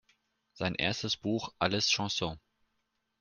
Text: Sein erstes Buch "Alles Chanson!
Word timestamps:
Sein 0.53 0.73
erstes 0.73 1.15
Buch 1.15 1.53
"Alles 1.59 1.89
Chanson! 1.91 2.39